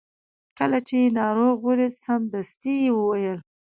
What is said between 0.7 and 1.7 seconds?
چې یې ناروغ